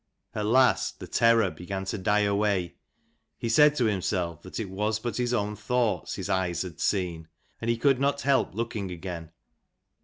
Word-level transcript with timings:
At 0.33 0.47
last 0.47 0.99
the 0.99 1.05
terror 1.05 1.51
began 1.51 1.85
to 1.85 1.97
die 1.99 2.21
away. 2.21 2.73
He 3.37 3.49
said 3.49 3.75
to 3.75 3.85
himself 3.85 4.41
that 4.41 4.59
it 4.59 4.67
was 4.71 4.97
but 4.97 5.17
his 5.17 5.31
own 5.31 5.55
thoughts 5.55 6.15
his 6.15 6.27
eyes 6.27 6.63
had 6.63 6.79
seen; 6.79 7.27
and 7.61 7.69
he 7.69 7.77
could 7.77 7.99
not 7.99 8.21
help 8.21 8.55
looking 8.55 8.89
again. 8.89 9.31